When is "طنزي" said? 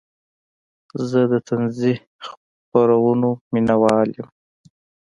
1.47-1.93